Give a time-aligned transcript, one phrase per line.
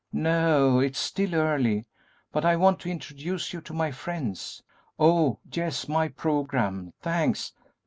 [0.11, 1.85] "No; it is still early,
[2.31, 4.63] but I want to introduce you to my friends.
[4.97, 7.53] Oh, yes, my programme; thanks!